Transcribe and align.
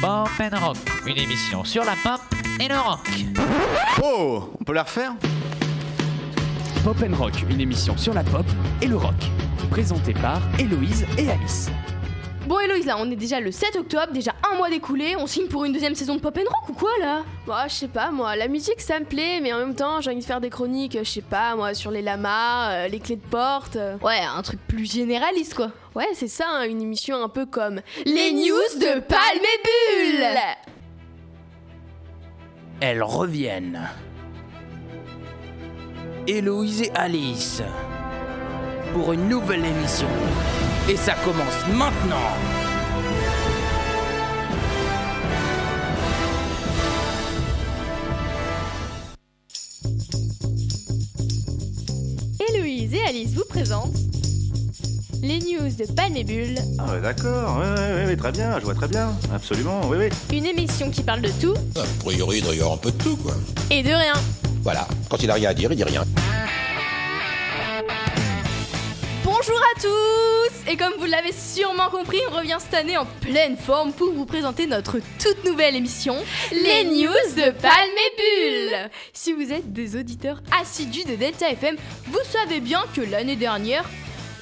Pop 0.00 0.28
and 0.40 0.56
Rock, 0.64 0.76
une 1.06 1.18
émission 1.18 1.64
sur 1.64 1.84
la 1.84 1.94
pop 2.02 2.20
et 2.60 2.68
le 2.68 2.76
rock. 2.78 3.08
Oh, 4.02 4.50
on 4.60 4.64
peut 4.64 4.72
la 4.72 4.82
refaire? 4.84 5.12
Pop 6.84 6.96
and 7.02 7.16
Rock, 7.16 7.32
une 7.50 7.60
émission 7.60 7.96
sur 7.96 8.14
la 8.14 8.22
pop 8.22 8.46
et 8.80 8.86
le 8.86 8.96
rock. 8.96 9.14
Présentée 9.70 10.14
par 10.14 10.40
Héloïse 10.58 11.04
et 11.18 11.30
Alice. 11.30 11.70
Bon 12.46 12.58
Héloïse 12.60 12.86
là, 12.86 12.96
on 12.98 13.10
est 13.10 13.16
déjà 13.16 13.40
le 13.40 13.50
7 13.52 13.76
octobre, 13.76 14.10
déjà 14.12 14.32
un 14.50 14.56
mois 14.56 14.70
découlé, 14.70 15.14
on 15.18 15.26
signe 15.26 15.48
pour 15.48 15.66
une 15.66 15.72
deuxième 15.72 15.94
saison 15.94 16.14
de 16.14 16.20
Pop 16.20 16.38
and 16.38 16.48
Rock 16.48 16.68
ou 16.70 16.72
quoi 16.72 16.90
là? 17.00 17.22
Moi, 17.46 17.64
je 17.68 17.74
sais 17.74 17.88
pas, 17.88 18.10
moi, 18.10 18.36
la 18.36 18.48
musique 18.48 18.80
ça 18.80 18.98
me 19.00 19.04
plaît, 19.04 19.40
mais 19.42 19.52
en 19.52 19.58
même 19.58 19.74
temps, 19.74 20.00
j'ai 20.00 20.10
envie 20.10 20.20
de 20.20 20.24
faire 20.24 20.40
des 20.40 20.48
chroniques, 20.48 20.96
je 20.98 21.04
sais 21.08 21.20
pas, 21.20 21.54
moi, 21.56 21.74
sur 21.74 21.90
les 21.90 22.00
lamas, 22.00 22.70
euh, 22.70 22.88
les 22.88 23.00
clés 23.00 23.16
de 23.16 23.20
porte. 23.28 23.76
euh. 23.76 23.98
Ouais, 24.02 24.20
un 24.20 24.40
truc 24.40 24.60
plus 24.66 24.90
généraliste 24.90 25.54
quoi. 25.54 25.70
Ouais, 25.98 26.10
c'est 26.14 26.28
ça, 26.28 26.44
hein, 26.48 26.62
une 26.62 26.80
émission 26.80 27.20
un 27.20 27.28
peu 27.28 27.44
comme 27.44 27.80
Les 28.06 28.32
news 28.32 28.78
de 28.78 29.00
Palme 29.00 29.42
et 29.42 30.12
Bulle 30.14 30.26
Elles 32.80 33.02
reviennent. 33.02 33.80
Héloïse 36.28 36.82
et 36.82 36.92
Alice. 36.94 37.62
Pour 38.92 39.12
une 39.12 39.28
nouvelle 39.28 39.64
émission. 39.64 40.06
Et 40.88 40.94
ça 40.94 41.14
commence 41.24 41.66
maintenant. 41.76 42.16
Héloïse 52.48 52.94
et 52.94 53.02
Alice 53.02 53.34
vous 53.34 53.46
présentent 53.46 54.17
les 55.22 55.38
news 55.40 55.68
de 55.76 55.92
Palme 55.92 56.16
et 56.16 56.24
Bulle, 56.24 56.58
Ah 56.78 56.92
ouais, 56.92 57.00
d'accord, 57.00 57.58
ouais, 57.58 57.80
ouais, 57.80 58.06
ouais, 58.06 58.16
très 58.16 58.32
bien, 58.32 58.58
je 58.60 58.64
vois 58.64 58.74
très 58.74 58.88
bien, 58.88 59.12
absolument, 59.34 59.80
oui, 59.88 59.96
oui. 60.00 60.36
une 60.36 60.46
émission 60.46 60.90
qui 60.90 61.02
parle 61.02 61.20
de 61.20 61.30
tout 61.40 61.54
A 61.76 61.82
priori, 62.04 62.38
il 62.38 62.44
doit 62.44 62.54
y 62.54 62.58
avoir 62.60 62.74
un 62.74 62.78
peu 62.78 62.90
de 62.92 63.02
tout, 63.02 63.16
quoi. 63.16 63.34
et 63.70 63.82
de 63.82 63.88
rien. 63.90 64.14
Voilà, 64.62 64.86
quand 65.10 65.22
il 65.22 65.30
a 65.30 65.34
rien 65.34 65.50
à 65.50 65.54
dire, 65.54 65.72
il 65.72 65.76
dit 65.76 65.84
rien. 65.84 66.04
Bonjour 69.24 69.58
à 69.76 69.80
tous 69.80 70.70
Et 70.70 70.76
comme 70.76 70.92
vous 70.98 71.06
l'avez 71.06 71.32
sûrement 71.32 71.90
compris, 71.90 72.18
on 72.30 72.36
revient 72.36 72.56
cette 72.60 72.74
année 72.74 72.96
en 72.96 73.06
pleine 73.20 73.56
forme 73.56 73.92
pour 73.92 74.12
vous 74.12 74.24
présenter 74.26 74.66
notre 74.66 74.98
toute 75.22 75.44
nouvelle 75.44 75.76
émission, 75.76 76.16
les 76.50 76.84
news 76.84 77.34
de 77.36 77.50
Palme 77.52 77.72
et 77.72 78.70
Bulle 78.70 78.90
Si 79.12 79.32
vous 79.32 79.52
êtes 79.52 79.72
des 79.72 79.96
auditeurs 79.96 80.40
assidus 80.60 81.04
de 81.04 81.14
Delta 81.14 81.50
FM, 81.50 81.76
vous 82.06 82.18
savez 82.30 82.60
bien 82.60 82.82
que 82.94 83.00
l'année 83.00 83.36
dernière, 83.36 83.84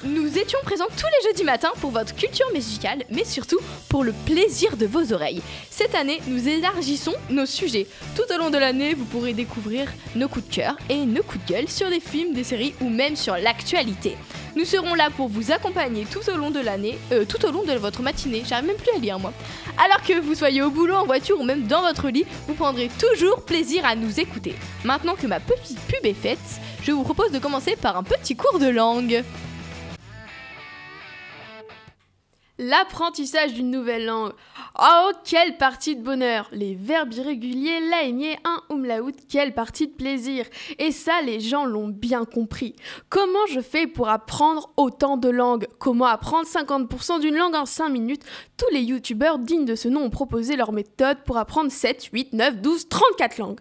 nous 0.03 0.37
étions 0.37 0.59
présents 0.63 0.87
tous 0.95 1.05
les 1.05 1.29
jeudis 1.29 1.43
matins 1.43 1.71
pour 1.81 1.91
votre 1.91 2.15
culture 2.15 2.51
musicale, 2.53 3.03
mais 3.09 3.25
surtout 3.25 3.59
pour 3.89 4.03
le 4.03 4.13
plaisir 4.25 4.77
de 4.77 4.85
vos 4.85 5.13
oreilles. 5.13 5.41
Cette 5.71 5.95
année, 5.95 6.21
nous 6.27 6.47
élargissons 6.47 7.15
nos 7.29 7.45
sujets. 7.45 7.87
Tout 8.15 8.31
au 8.33 8.37
long 8.37 8.49
de 8.49 8.57
l'année, 8.57 8.93
vous 8.93 9.05
pourrez 9.05 9.33
découvrir 9.33 9.91
nos 10.15 10.27
coups 10.27 10.47
de 10.47 10.53
cœur 10.53 10.77
et 10.89 11.05
nos 11.05 11.23
coups 11.23 11.43
de 11.45 11.53
gueule 11.53 11.69
sur 11.69 11.89
des 11.89 11.99
films, 11.99 12.33
des 12.33 12.43
séries 12.43 12.75
ou 12.81 12.89
même 12.89 13.15
sur 13.15 13.35
l'actualité. 13.37 14.17
Nous 14.55 14.65
serons 14.65 14.95
là 14.95 15.09
pour 15.15 15.27
vous 15.27 15.51
accompagner 15.51 16.05
tout 16.05 16.27
au 16.31 16.35
long 16.35 16.49
de 16.49 16.59
l'année, 16.59 16.97
euh, 17.11 17.25
tout 17.25 17.45
au 17.45 17.51
long 17.51 17.63
de 17.63 17.73
votre 17.73 18.01
matinée. 18.01 18.43
J'arrive 18.47 18.67
même 18.67 18.77
plus 18.77 18.95
à 18.95 18.99
lire 18.99 19.19
moi. 19.19 19.31
Alors 19.77 20.01
que 20.01 20.19
vous 20.19 20.33
soyez 20.35 20.61
au 20.61 20.71
boulot, 20.71 20.95
en 20.95 21.05
voiture 21.05 21.39
ou 21.39 21.43
même 21.43 21.67
dans 21.67 21.81
votre 21.81 22.09
lit, 22.09 22.25
vous 22.47 22.55
prendrez 22.55 22.89
toujours 22.99 23.43
plaisir 23.43 23.85
à 23.85 23.95
nous 23.95 24.19
écouter. 24.19 24.55
Maintenant 24.83 25.15
que 25.15 25.27
ma 25.27 25.39
petite 25.39 25.79
pub 25.81 26.05
est 26.05 26.13
faite, 26.13 26.39
je 26.81 26.91
vous 26.91 27.03
propose 27.03 27.31
de 27.31 27.39
commencer 27.39 27.75
par 27.75 27.97
un 27.97 28.03
petit 28.03 28.35
cours 28.35 28.59
de 28.59 28.67
langue. 28.67 29.23
L'apprentissage 32.57 33.53
d'une 33.53 33.71
nouvelle 33.71 34.05
langue. 34.05 34.33
Oh, 34.79 35.11
quelle 35.23 35.57
partie 35.57 35.95
de 35.95 36.03
bonheur 36.03 36.47
Les 36.51 36.75
verbes 36.75 37.13
irréguliers, 37.13 37.79
l'aimier, 37.79 38.37
un 38.43 38.61
umlaut, 38.73 39.11
quelle 39.29 39.53
partie 39.53 39.87
de 39.87 39.93
plaisir 39.93 40.45
Et 40.79 40.91
ça, 40.91 41.21
les 41.21 41.39
gens 41.39 41.65
l'ont 41.65 41.87
bien 41.87 42.25
compris. 42.25 42.75
Comment 43.09 43.45
je 43.49 43.61
fais 43.61 43.87
pour 43.87 44.09
apprendre 44.09 44.71
autant 44.77 45.17
de 45.17 45.29
langues? 45.29 45.67
Comment 45.79 46.05
apprendre 46.05 46.47
50% 46.47 47.19
d'une 47.19 47.35
langue 47.35 47.55
en 47.55 47.65
5 47.65 47.89
minutes? 47.89 48.23
Tous 48.57 48.73
les 48.73 48.81
youtubeurs 48.81 49.39
dignes 49.39 49.65
de 49.65 49.75
ce 49.75 49.87
nom 49.87 50.03
ont 50.03 50.09
proposé 50.09 50.55
leur 50.55 50.71
méthode 50.71 51.17
pour 51.25 51.37
apprendre 51.37 51.71
7, 51.71 52.09
8, 52.11 52.33
9, 52.33 52.61
12, 52.61 52.89
34 52.89 53.37
langues. 53.37 53.59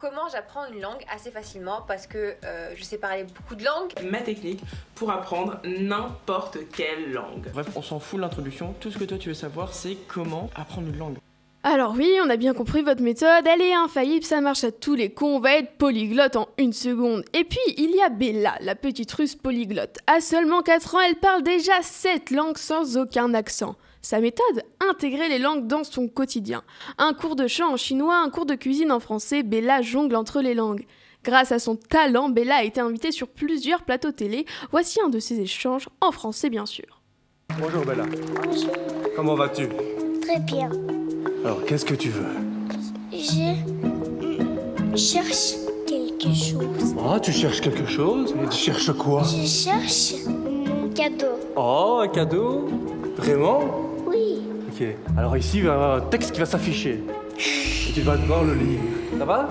Comment 0.00 0.28
j'apprends 0.30 0.64
une 0.72 0.80
langue 0.80 1.04
assez 1.12 1.32
facilement 1.32 1.82
parce 1.88 2.06
que 2.06 2.36
euh, 2.44 2.72
je 2.76 2.84
sais 2.84 2.98
parler 2.98 3.24
beaucoup 3.24 3.56
de 3.56 3.64
langues. 3.64 3.92
ma 4.08 4.20
technique 4.20 4.60
pour 4.94 5.10
apprendre 5.10 5.58
n'importe 5.64 6.58
quelle 6.72 7.10
langue. 7.10 7.50
Bref, 7.52 7.66
on 7.74 7.82
s'en 7.82 7.98
fout 7.98 8.18
de 8.18 8.22
l'introduction. 8.22 8.74
Tout 8.78 8.92
ce 8.92 8.98
que 8.98 9.02
toi 9.02 9.18
tu 9.18 9.30
veux 9.30 9.34
savoir, 9.34 9.74
c'est 9.74 9.96
comment 10.06 10.50
apprendre 10.54 10.86
une 10.86 10.98
langue. 10.98 11.16
Alors 11.64 11.94
oui, 11.96 12.16
on 12.24 12.30
a 12.30 12.36
bien 12.36 12.54
compris 12.54 12.82
votre 12.82 13.02
méthode, 13.02 13.44
elle 13.44 13.60
est 13.60 13.74
infaillible, 13.74 14.24
ça 14.24 14.40
marche 14.40 14.62
à 14.62 14.70
tous 14.70 14.94
les 14.94 15.10
coups, 15.10 15.32
on 15.32 15.40
va 15.40 15.56
être 15.56 15.72
polyglotte 15.72 16.36
en 16.36 16.48
une 16.58 16.72
seconde. 16.72 17.24
Et 17.34 17.42
puis, 17.42 17.58
il 17.76 17.90
y 17.90 18.00
a 18.00 18.08
Bella, 18.08 18.56
la 18.60 18.76
petite 18.76 19.10
russe 19.10 19.34
polyglotte. 19.34 19.98
À 20.06 20.20
seulement 20.20 20.62
4 20.62 20.94
ans, 20.94 21.00
elle 21.00 21.16
parle 21.16 21.42
déjà 21.42 21.82
7 21.82 22.30
langues 22.30 22.56
sans 22.56 22.96
aucun 22.96 23.34
accent. 23.34 23.74
Sa 24.08 24.20
méthode 24.20 24.62
Intégrer 24.80 25.28
les 25.28 25.38
langues 25.38 25.66
dans 25.66 25.84
son 25.84 26.08
quotidien. 26.08 26.62
Un 26.96 27.12
cours 27.12 27.36
de 27.36 27.46
chant 27.46 27.74
en 27.74 27.76
chinois, 27.76 28.16
un 28.16 28.30
cours 28.30 28.46
de 28.46 28.54
cuisine 28.54 28.90
en 28.90 29.00
français, 29.00 29.42
Bella 29.42 29.82
jongle 29.82 30.16
entre 30.16 30.40
les 30.40 30.54
langues. 30.54 30.86
Grâce 31.24 31.52
à 31.52 31.58
son 31.58 31.76
talent, 31.76 32.30
Bella 32.30 32.56
a 32.56 32.62
été 32.62 32.80
invitée 32.80 33.12
sur 33.12 33.28
plusieurs 33.28 33.82
plateaux 33.82 34.10
télé. 34.10 34.46
Voici 34.70 34.98
un 35.04 35.10
de 35.10 35.18
ses 35.18 35.40
échanges, 35.40 35.90
en 36.00 36.10
français 36.10 36.48
bien 36.48 36.64
sûr. 36.64 37.02
Bonjour 37.60 37.84
Bella. 37.84 38.06
Comment 39.14 39.34
vas-tu? 39.34 39.68
Très 40.22 40.40
bien. 40.40 40.70
Alors, 41.44 41.62
qu'est-ce 41.66 41.84
que 41.84 41.94
tu 41.94 42.08
veux? 42.08 42.24
Je 43.12 44.96
cherche 44.96 45.56
quelque 45.86 46.32
chose. 46.32 46.96
Ah, 47.06 47.20
tu 47.20 47.30
cherches 47.30 47.60
quelque 47.60 47.84
chose? 47.84 48.34
Mais 48.34 48.48
tu 48.48 48.56
cherches 48.56 48.90
quoi? 48.94 49.22
Je 49.24 49.46
cherche 49.46 50.14
un 50.26 50.88
cadeau. 50.94 51.38
Oh, 51.56 51.98
un 52.00 52.08
cadeau? 52.08 52.68
Vraiment? 53.18 53.87
Ok. 54.78 54.86
Alors 55.16 55.36
ici, 55.36 55.58
il 55.58 55.64
va 55.64 55.70
y 55.70 55.74
avoir 55.74 55.96
un 55.96 56.00
texte 56.02 56.30
qui 56.32 56.38
va 56.38 56.46
s'afficher. 56.46 57.02
Et 57.36 57.92
tu 57.92 58.00
vas 58.02 58.16
devoir 58.16 58.44
le 58.44 58.54
lire. 58.54 58.80
Ça 59.18 59.24
va? 59.24 59.48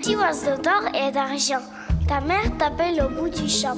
Petit 0.00 0.16
oiseau 0.16 0.56
d'or 0.60 0.88
et 0.94 1.12
d'argent. 1.12 1.62
Ta 2.08 2.20
mère 2.20 2.56
t'appelle 2.58 3.00
au 3.02 3.08
bout 3.08 3.28
du 3.28 3.48
champ. 3.48 3.76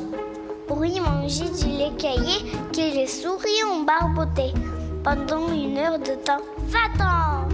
Pour 0.66 0.84
y 0.87 1.00
manger 1.00 1.44
du 1.44 1.76
lait 1.76 1.93
caillé 1.98 2.50
que 2.72 2.94
les 2.97 3.06
souris 3.06 3.62
ont 3.70 3.82
barboté. 3.82 4.54
Pendant 5.04 5.53
une 5.53 5.76
heure 5.76 5.98
de 5.98 6.15
temps. 6.25 6.41
Va-t'en 6.60 7.49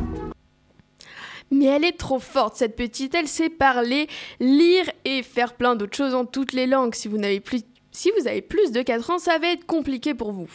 Mais 1.50 1.64
elle 1.64 1.84
est 1.84 1.98
trop 1.98 2.20
forte, 2.20 2.56
cette 2.56 2.76
petite. 2.76 3.14
Elle 3.16 3.26
sait 3.26 3.50
parler, 3.50 4.06
lire 4.38 4.84
et 5.04 5.24
faire 5.24 5.54
plein 5.54 5.74
d'autres 5.74 5.96
choses 5.96 6.14
en 6.14 6.26
toutes 6.26 6.52
les 6.52 6.68
langues. 6.68 6.94
Si 6.94 7.08
vous, 7.08 7.18
n'avez 7.18 7.40
plus, 7.40 7.62
si 7.90 8.12
vous 8.16 8.28
avez 8.28 8.42
plus 8.42 8.70
de 8.70 8.82
4 8.82 9.10
ans, 9.10 9.18
ça 9.18 9.38
va 9.38 9.48
être 9.48 9.66
compliqué 9.66 10.14
pour 10.14 10.30
vous. 10.30 10.48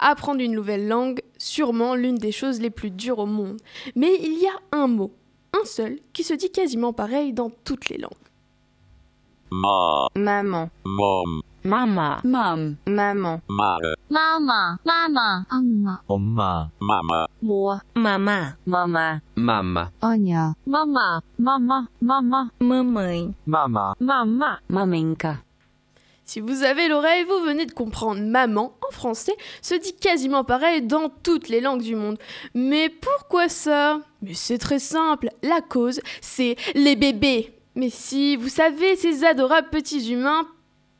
Apprendre 0.00 0.40
une 0.40 0.52
nouvelle 0.52 0.88
langue, 0.88 1.20
sûrement 1.38 1.94
l'une 1.94 2.18
des 2.18 2.32
choses 2.32 2.60
les 2.60 2.70
plus 2.70 2.90
dures 2.90 3.20
au 3.20 3.26
monde. 3.26 3.58
Mais 3.96 4.14
il 4.20 4.38
y 4.38 4.46
a 4.46 4.58
un 4.72 4.86
mot, 4.86 5.12
un 5.58 5.64
seul, 5.64 5.98
qui 6.12 6.22
se 6.22 6.34
dit 6.34 6.50
quasiment 6.50 6.92
pareil 6.92 7.32
dans 7.32 7.50
toutes 7.64 7.88
les 7.88 7.98
langues. 7.98 8.12
Ma, 9.50 10.08
Maman. 10.14 10.68
mom, 10.84 11.40
Mama. 11.64 12.20
Mam. 12.24 12.76
Maman. 12.86 13.40
ma, 13.48 13.78
Mama. 14.10 14.78
Mama. 14.84 15.44
Amma. 15.50 16.00
Oma. 16.08 16.70
mama, 16.80 17.26
Moi. 17.42 17.80
Mama. 17.94 18.56
Mama. 18.66 19.20
Mama. 19.36 19.90
Anya. 20.00 20.54
Mama. 20.66 21.20
Mama. 21.38 21.88
Mama. 22.00 22.50
Mamãe. 22.60 23.34
Mama. 23.46 23.94
Mama. 24.00 24.60
Mamenka. 24.68 25.42
Si 26.28 26.40
vous 26.40 26.62
avez 26.62 26.88
l'oreille, 26.88 27.24
vous 27.24 27.42
venez 27.42 27.64
de 27.64 27.72
comprendre 27.72 28.20
maman 28.20 28.76
en 28.86 28.92
français 28.92 29.32
se 29.62 29.74
dit 29.74 29.96
quasiment 29.96 30.44
pareil 30.44 30.82
dans 30.82 31.08
toutes 31.08 31.48
les 31.48 31.62
langues 31.62 31.80
du 31.80 31.96
monde. 31.96 32.18
Mais 32.52 32.90
pourquoi 32.90 33.48
ça? 33.48 34.02
Mais 34.20 34.34
c'est 34.34 34.58
très 34.58 34.78
simple, 34.78 35.30
la 35.42 35.62
cause, 35.62 36.02
c'est 36.20 36.56
les 36.74 36.96
bébés. 36.96 37.54
Mais 37.76 37.88
si, 37.88 38.36
vous 38.36 38.50
savez, 38.50 38.94
ces 38.96 39.24
adorables 39.24 39.70
petits 39.70 40.12
humains, 40.12 40.46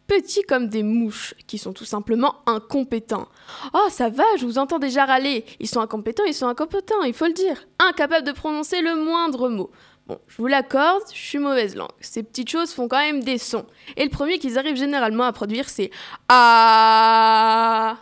petits 0.06 0.44
comme 0.44 0.70
des 0.70 0.82
mouches, 0.82 1.34
qui 1.46 1.58
sont 1.58 1.74
tout 1.74 1.84
simplement 1.84 2.36
incompétents. 2.46 3.28
Oh, 3.74 3.88
ça 3.90 4.08
va, 4.08 4.24
je 4.38 4.46
vous 4.46 4.56
entends 4.56 4.78
déjà 4.78 5.04
râler. 5.04 5.44
Ils 5.60 5.68
sont 5.68 5.80
incompétents, 5.80 6.24
ils 6.24 6.32
sont 6.32 6.48
incompétents, 6.48 7.02
il 7.02 7.12
faut 7.12 7.26
le 7.26 7.34
dire. 7.34 7.68
Incapables 7.78 8.26
de 8.26 8.32
prononcer 8.32 8.80
le 8.80 8.96
moindre 8.96 9.50
mot. 9.50 9.70
Bon, 10.08 10.18
je 10.26 10.36
vous 10.38 10.46
l'accorde, 10.46 11.02
je 11.12 11.18
suis 11.18 11.38
mauvaise 11.38 11.76
langue. 11.76 11.90
Ces 12.00 12.22
petites 12.22 12.48
choses 12.48 12.72
font 12.72 12.88
quand 12.88 12.96
même 12.98 13.22
des 13.22 13.36
sons. 13.36 13.66
Et 13.98 14.04
le 14.04 14.10
premier 14.10 14.38
qu'ils 14.38 14.58
arrivent 14.58 14.76
généralement 14.76 15.24
à 15.24 15.32
produire, 15.32 15.68
c'est 15.68 15.90
Ah. 16.30 17.98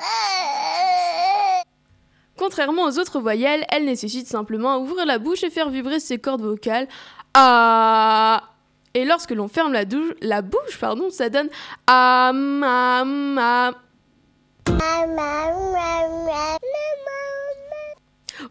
Contrairement 2.38 2.84
aux 2.84 2.98
autres 3.00 3.18
voyelles, 3.18 3.64
elles 3.72 3.84
nécessitent 3.84 4.28
simplement 4.28 4.78
ouvrir 4.78 5.04
la 5.04 5.18
bouche 5.18 5.42
et 5.42 5.50
faire 5.50 5.68
vibrer 5.68 5.98
ses 5.98 6.18
cordes 6.18 6.42
vocales. 6.42 6.86
Ah. 7.34 8.50
Et 8.94 9.04
lorsque 9.04 9.32
l'on 9.32 9.48
ferme 9.48 9.72
la, 9.72 9.84
douche, 9.84 10.12
la 10.20 10.42
bouche, 10.42 10.78
pardon, 10.78 11.10
ça 11.10 11.28
donne 11.28 11.48
Ah, 11.88 12.30
ma, 12.32 13.04
ma. 13.04 13.72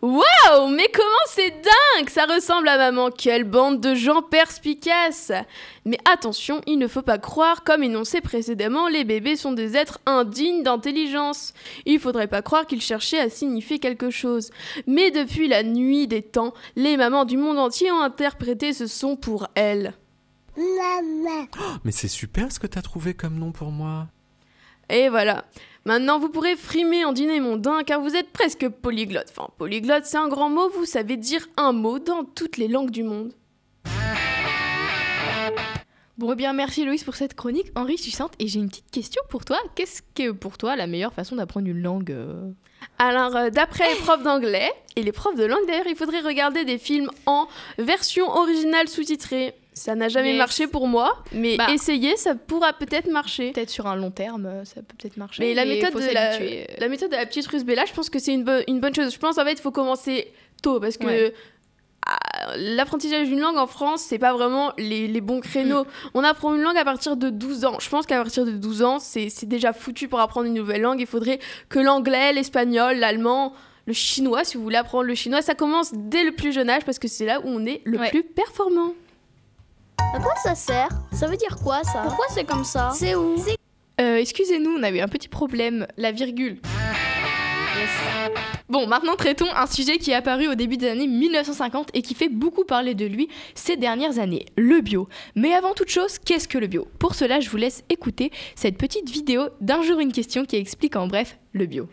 Waouh, 0.01 0.67
mais 0.69 0.87
comment 0.93 1.25
c'est 1.27 1.51
dingue 1.51 2.09
Ça 2.09 2.25
ressemble 2.25 2.67
à 2.67 2.77
maman, 2.77 3.11
quelle 3.11 3.43
bande 3.43 3.81
de 3.81 3.95
gens 3.95 4.21
perspicaces 4.21 5.31
Mais 5.85 5.97
attention, 6.11 6.61
il 6.65 6.77
ne 6.77 6.87
faut 6.87 7.01
pas 7.01 7.17
croire, 7.17 7.63
comme 7.63 7.83
énoncé 7.83 8.21
précédemment, 8.21 8.87
les 8.87 9.03
bébés 9.03 9.35
sont 9.35 9.53
des 9.53 9.77
êtres 9.77 9.99
indignes 10.05 10.63
d'intelligence. 10.63 11.53
Il 11.85 11.99
faudrait 11.99 12.27
pas 12.27 12.41
croire 12.41 12.65
qu'ils 12.65 12.81
cherchaient 12.81 13.19
à 13.19 13.29
signifier 13.29 13.79
quelque 13.79 14.09
chose. 14.09 14.51
Mais 14.87 15.11
depuis 15.11 15.47
la 15.47 15.63
nuit 15.63 16.07
des 16.07 16.23
temps, 16.23 16.53
les 16.75 16.97
mamans 16.97 17.25
du 17.25 17.37
monde 17.37 17.59
entier 17.59 17.91
ont 17.91 18.01
interprété 18.01 18.73
ce 18.73 18.87
son 18.87 19.15
pour 19.15 19.47
elles. 19.55 19.93
Mais 21.83 21.91
c'est 21.91 22.07
super 22.07 22.51
ce 22.51 22.59
que 22.59 22.67
t'as 22.67 22.81
trouvé 22.81 23.13
comme 23.13 23.37
nom 23.37 23.51
pour 23.51 23.71
moi. 23.71 24.07
Et 24.89 25.09
voilà. 25.09 25.45
Maintenant, 25.87 26.17
vous 26.17 26.29
pourrez 26.29 26.55
frimer 26.55 27.05
en 27.05 27.13
dîner 27.13 27.39
mondain 27.39 27.83
car 27.83 28.01
vous 28.01 28.15
êtes 28.15 28.31
presque 28.31 28.67
polyglotte. 28.67 29.27
Enfin, 29.29 29.49
polyglotte, 29.59 30.05
c'est 30.05 30.17
un 30.17 30.27
grand 30.27 30.49
mot, 30.49 30.67
vous 30.69 30.85
savez 30.85 31.15
dire 31.15 31.47
un 31.57 31.73
mot 31.73 31.99
dans 31.99 32.23
toutes 32.23 32.57
les 32.57 32.67
langues 32.67 32.89
du 32.89 33.03
monde. 33.03 33.33
Bon, 36.17 36.31
eh 36.31 36.35
bien, 36.35 36.53
merci 36.53 36.85
Loïs 36.85 37.03
pour 37.03 37.15
cette 37.15 37.35
chronique 37.35 37.67
enrichissante. 37.75 38.33
Et 38.39 38.47
j'ai 38.47 38.61
une 38.61 38.69
petite 38.69 38.89
question 38.89 39.21
pour 39.29 39.45
toi. 39.45 39.59
Qu'est-ce 39.75 40.01
que 40.15 40.31
pour 40.31 40.57
toi 40.57 40.75
la 40.75 40.87
meilleure 40.87 41.13
façon 41.13 41.35
d'apprendre 41.35 41.67
une 41.67 41.83
langue 41.83 42.11
euh 42.11 42.49
Alors, 42.97 43.35
euh, 43.35 43.49
d'après 43.51 43.87
les 43.87 43.99
profs 43.99 44.23
d'anglais 44.23 44.71
et 44.95 45.03
les 45.03 45.11
profs 45.11 45.35
de 45.35 45.45
langue 45.45 45.67
d'ailleurs, 45.67 45.85
il 45.87 45.95
faudrait 45.95 46.21
regarder 46.21 46.65
des 46.65 46.79
films 46.79 47.11
en 47.27 47.47
version 47.77 48.27
originale 48.27 48.87
sous-titrée. 48.87 49.53
Ça 49.77 49.93
n'a 49.93 50.07
jamais 50.07 50.35
marché 50.37 50.67
pour 50.67 50.87
moi, 50.87 51.21
mais 51.33 51.57
Bah. 51.57 51.67
essayez, 51.71 52.15
ça 52.15 52.33
pourra 52.33 52.71
peut-être 52.73 53.11
marcher. 53.11 53.51
Peut-être 53.51 53.69
sur 53.69 53.87
un 53.87 53.95
long 53.97 54.09
terme, 54.09 54.45
euh, 54.45 54.63
ça 54.65 54.75
peut 54.81 54.95
peut-être 54.97 55.17
marcher. 55.17 55.43
Mais 55.43 55.53
la 55.53 55.65
méthode, 55.65 55.93
de 55.93 56.13
la, 56.13 56.31
s'habituer. 56.31 56.67
la 56.79 56.87
méthode 56.87 57.11
de 57.11 57.15
la 57.17 57.25
petite 57.25 57.45
russe 57.47 57.65
Bella, 57.65 57.83
je 57.85 57.93
pense 57.93 58.09
que 58.09 58.17
c'est 58.17 58.33
une, 58.33 58.45
bo- 58.45 58.63
une 58.67 58.79
bonne 58.79 58.95
chose. 58.95 59.13
Je 59.13 59.19
pense 59.19 59.37
en 59.37 59.43
fait 59.43 59.51
il 59.51 59.59
faut 59.61 59.71
commencer 59.71 60.31
tôt 60.63 60.79
parce 60.79 60.97
que 60.97 61.05
Ouais. 61.05 61.33
ah, 62.07 62.55
l'apprentissage 62.57 63.27
d'une 63.27 63.39
langue 63.41 63.57
en 63.57 63.67
France, 63.67 64.01
c'est 64.01 64.17
pas 64.19 64.31
vraiment 64.33 64.71
les, 64.77 65.07
les 65.09 65.21
bons 65.21 65.41
créneaux. 65.41 65.83
Mm. 65.83 65.87
On 66.13 66.23
apprend 66.23 66.55
une 66.55 66.61
langue 66.61 66.77
à 66.77 66.85
partir 66.85 67.17
de 67.17 67.29
12 67.29 67.65
ans. 67.65 67.77
Je 67.81 67.89
pense 67.89 68.05
qu'à 68.05 68.17
partir 68.17 68.45
de 68.45 68.51
12 68.51 68.81
ans, 68.83 68.99
c'est 68.99 69.27
c'est 69.29 69.45
déjà 69.45 69.73
foutu 69.73 70.07
pour 70.07 70.19
apprendre 70.21 70.47
une 70.47 70.53
nouvelle 70.53 70.81
langue. 70.81 71.01
Il 71.01 71.07
faudrait 71.07 71.39
que 71.67 71.79
l'anglais, 71.79 72.31
l'espagnol, 72.31 72.95
l'allemand, 72.97 73.53
le 73.87 73.93
chinois, 73.93 74.43
si 74.45 74.55
vous 74.55 74.63
voulez 74.63 74.77
apprendre 74.77 75.03
le 75.03 75.15
chinois, 75.15 75.41
ça 75.41 75.53
commence 75.53 75.91
dès 75.93 76.23
le 76.23 76.31
plus 76.31 76.51
jeune 76.53 76.69
âge 76.69 76.85
parce 76.85 76.97
que 76.97 77.07
c'est 77.09 77.25
là 77.25 77.39
où 77.41 77.47
on 77.47 77.65
est 77.65 77.81
le 77.83 77.99
Ouais. 77.99 78.09
plus 78.09 78.23
performant. 78.23 78.93
À 80.15 80.19
quoi 80.19 80.33
ça 80.41 80.55
sert? 80.55 80.87
Ça 81.11 81.27
veut 81.27 81.35
dire 81.35 81.57
quoi 81.61 81.83
ça? 81.83 82.03
Pourquoi 82.03 82.23
c'est 82.29 82.45
comme 82.45 82.63
ça? 82.63 82.89
C'est 82.95 83.15
où? 83.15 83.35
Euh, 83.99 84.15
Excusez-nous, 84.15 84.77
on 84.79 84.83
a 84.83 84.89
eu 84.89 85.01
un 85.01 85.09
petit 85.09 85.27
problème. 85.27 85.87
La 85.97 86.13
virgule. 86.13 86.61
Yes. 87.75 87.89
Bon, 88.69 88.87
maintenant 88.87 89.17
traitons 89.17 89.53
un 89.53 89.65
sujet 89.65 89.97
qui 89.97 90.11
est 90.11 90.15
apparu 90.15 90.47
au 90.47 90.55
début 90.55 90.77
des 90.77 90.87
années 90.87 91.07
1950 91.07 91.89
et 91.93 92.01
qui 92.01 92.15
fait 92.15 92.29
beaucoup 92.29 92.63
parler 92.63 92.95
de 92.95 93.05
lui 93.05 93.27
ces 93.55 93.75
dernières 93.75 94.17
années, 94.17 94.45
le 94.55 94.79
bio. 94.79 95.09
Mais 95.35 95.53
avant 95.53 95.73
toute 95.73 95.89
chose, 95.89 96.17
qu'est-ce 96.17 96.47
que 96.47 96.57
le 96.57 96.67
bio? 96.67 96.87
Pour 96.97 97.13
cela, 97.13 97.41
je 97.41 97.49
vous 97.49 97.57
laisse 97.57 97.83
écouter 97.89 98.31
cette 98.55 98.77
petite 98.77 99.09
vidéo 99.09 99.49
d'un 99.59 99.81
jour 99.81 99.99
une 99.99 100.13
question 100.13 100.45
qui 100.45 100.55
explique 100.55 100.95
en 100.95 101.07
bref 101.07 101.37
le 101.51 101.65
bio. 101.65 101.89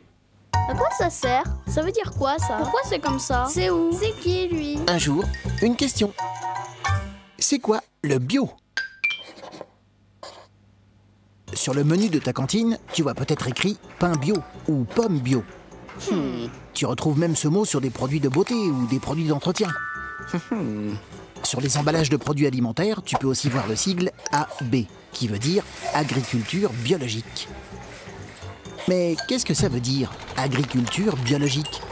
À 0.70 0.75
quoi 0.75 0.88
ça 0.96 1.10
sert? 1.10 1.42
Ça 1.66 1.82
veut 1.82 1.90
dire 1.90 2.12
quoi 2.16 2.38
ça? 2.38 2.58
Pourquoi 2.60 2.82
c'est 2.84 3.00
comme 3.00 3.18
ça? 3.18 3.46
C'est 3.50 3.68
où? 3.68 3.90
C'est 3.92 4.12
qui 4.20 4.46
lui? 4.46 4.78
Un 4.86 4.98
jour, 4.98 5.25
une 5.60 5.75
question. 5.75 6.12
C'est 7.42 7.58
quoi 7.58 7.80
le 8.04 8.18
bio? 8.18 8.48
Sur 11.52 11.74
le 11.74 11.82
menu 11.82 12.08
de 12.08 12.20
ta 12.20 12.32
cantine, 12.32 12.78
tu 12.92 13.02
vois 13.02 13.14
peut-être 13.14 13.48
écrit 13.48 13.78
pain 13.98 14.12
bio 14.12 14.36
ou 14.68 14.84
pomme 14.84 15.18
bio. 15.18 15.42
Tu 16.72 16.86
retrouves 16.86 17.18
même 17.18 17.34
ce 17.34 17.48
mot 17.48 17.64
sur 17.64 17.80
des 17.80 17.90
produits 17.90 18.20
de 18.20 18.28
beauté 18.28 18.54
ou 18.54 18.86
des 18.86 19.00
produits 19.00 19.26
d'entretien. 19.26 19.68
Sur 21.42 21.60
les 21.60 21.76
emballages 21.76 22.10
de 22.10 22.16
produits 22.16 22.46
alimentaires, 22.46 23.02
tu 23.04 23.16
peux 23.16 23.26
aussi 23.26 23.48
voir 23.48 23.66
le 23.66 23.74
sigle 23.74 24.12
AB, 24.30 24.86
qui 25.10 25.26
veut 25.26 25.40
dire 25.40 25.64
agriculture 25.94 26.70
biologique. 26.70 27.48
Mais 28.86 29.16
qu'est-ce 29.26 29.44
que 29.44 29.54
ça 29.54 29.68
veut 29.68 29.80
dire, 29.80 30.12
agriculture 30.36 31.16
biologique? 31.16 31.82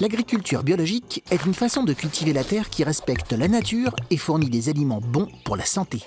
L'agriculture 0.00 0.64
biologique 0.64 1.22
est 1.30 1.46
une 1.46 1.54
façon 1.54 1.84
de 1.84 1.92
cultiver 1.92 2.32
la 2.32 2.42
terre 2.42 2.68
qui 2.68 2.82
respecte 2.82 3.32
la 3.32 3.46
nature 3.46 3.94
et 4.10 4.16
fournit 4.16 4.50
des 4.50 4.68
aliments 4.68 5.00
bons 5.00 5.28
pour 5.44 5.56
la 5.56 5.64
santé. 5.64 6.02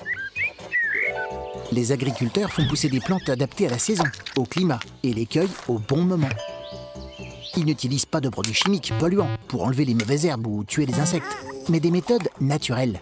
Les 1.72 1.94
agriculteurs 1.94 2.51
font 2.51 2.68
pousser 2.68 2.89
des 2.89 3.00
plantes 3.00 3.30
adaptées 3.30 3.68
à 3.68 3.69
la 3.69 3.80
saison, 3.80 4.04
au 4.36 4.44
climat, 4.44 4.80
et 5.04 5.13
les 5.13 5.25
cueillent 5.25 5.48
au 5.69 5.80
bon 5.80 6.04
moment. 6.04 6.30
Ils 7.56 7.63
n'utilisent 7.63 8.06
pas 8.06 8.19
de 8.19 8.28
produits 8.28 8.54
chimiques 8.54 8.92
polluants 9.00 9.30
pour 9.48 9.63
enlever 9.63 9.86
les 9.86 9.94
mauvaises 9.94 10.25
herbes 10.25 10.48
ou 10.48 10.66
tuer 10.66 10.86
les 10.86 11.00
insectes, 11.00 11.38
mais 11.69 11.80
des 11.80 11.92
méthodes 11.92 12.30
naturelles. 12.42 13.00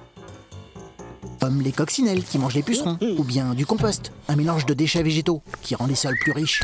Comme 1.40 1.62
les 1.62 1.72
coccinelles 1.72 2.24
qui 2.24 2.38
mangent 2.38 2.56
les 2.56 2.64
pucerons, 2.64 3.00
ou 3.18 3.24
bien 3.24 3.56
du 3.56 3.66
compost, 3.66 4.12
un 4.28 4.36
mélange 4.36 4.68
de 4.68 4.76
déchets 4.76 5.04
végétaux 5.04 5.42
qui 5.64 5.74
rend 5.74 5.88
les 5.88 5.96
sols 5.96 6.18
plus 6.22 6.32
riches. 6.32 6.62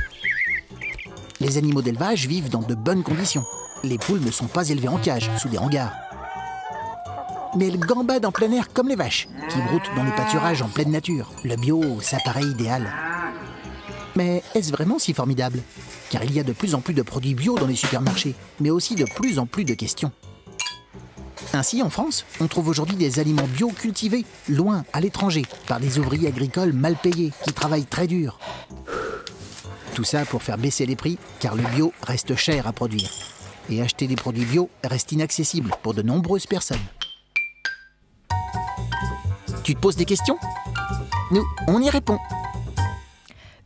Les 1.39 1.57
animaux 1.57 1.81
d'élevage 1.81 2.27
vivent 2.27 2.49
dans 2.49 2.61
de 2.61 2.75
bonnes 2.75 3.03
conditions. 3.03 3.45
Les 3.83 3.97
poules 3.97 4.21
ne 4.21 4.31
sont 4.31 4.47
pas 4.47 4.69
élevées 4.69 4.87
en 4.87 4.97
cage, 4.97 5.29
sous 5.37 5.49
des 5.49 5.57
hangars. 5.57 5.93
Mais 7.55 7.67
elles 7.67 7.79
gambadent 7.79 8.25
en 8.25 8.31
plein 8.31 8.51
air 8.51 8.71
comme 8.71 8.87
les 8.87 8.95
vaches, 8.95 9.27
qui 9.49 9.57
broutent 9.67 9.89
dans 9.95 10.03
les 10.03 10.11
pâturages 10.11 10.61
en 10.61 10.69
pleine 10.69 10.91
nature. 10.91 11.31
Le 11.43 11.55
bio, 11.55 11.99
ça 12.01 12.17
paraît 12.23 12.43
idéal. 12.43 12.87
Mais 14.15 14.43
est-ce 14.53 14.71
vraiment 14.71 14.99
si 14.99 15.13
formidable? 15.13 15.61
Car 16.09 16.23
il 16.23 16.33
y 16.33 16.39
a 16.39 16.43
de 16.43 16.53
plus 16.53 16.75
en 16.75 16.81
plus 16.81 16.93
de 16.93 17.01
produits 17.01 17.33
bio 17.33 17.57
dans 17.57 17.67
les 17.67 17.75
supermarchés, 17.75 18.35
mais 18.59 18.69
aussi 18.69 18.95
de 18.95 19.05
plus 19.05 19.39
en 19.39 19.45
plus 19.45 19.65
de 19.65 19.73
questions. 19.73 20.11
Ainsi, 21.53 21.81
en 21.81 21.89
France, 21.89 22.23
on 22.39 22.47
trouve 22.47 22.67
aujourd'hui 22.67 22.95
des 22.95 23.19
aliments 23.19 23.47
bio 23.47 23.69
cultivés, 23.69 24.25
loin, 24.47 24.85
à 24.93 25.01
l'étranger, 25.01 25.43
par 25.67 25.79
des 25.79 25.97
ouvriers 25.97 26.27
agricoles 26.27 26.73
mal 26.73 26.95
payés, 26.95 27.33
qui 27.43 27.51
travaillent 27.51 27.85
très 27.85 28.07
dur. 28.07 28.39
Tout 29.95 30.03
ça 30.03 30.23
pour 30.23 30.43
faire 30.43 30.57
baisser 30.57 30.85
les 30.85 30.95
prix, 30.95 31.17
car 31.39 31.55
le 31.55 31.63
bio 31.75 31.91
reste 32.03 32.35
cher 32.35 32.67
à 32.67 32.73
produire. 32.73 33.09
Et 33.73 33.81
acheter 33.81 34.05
des 34.05 34.17
produits 34.17 34.43
bio 34.43 34.69
reste 34.83 35.13
inaccessible 35.13 35.71
pour 35.81 35.93
de 35.93 36.01
nombreuses 36.01 36.45
personnes. 36.45 36.81
Tu 39.63 39.75
te 39.75 39.79
poses 39.79 39.95
des 39.95 40.03
questions? 40.03 40.37
Nous, 41.31 41.45
on 41.69 41.81
y 41.81 41.89
répond. 41.89 42.19